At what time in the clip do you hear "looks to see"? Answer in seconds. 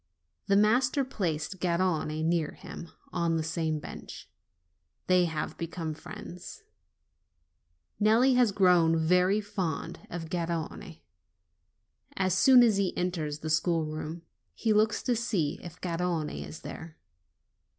14.73-15.59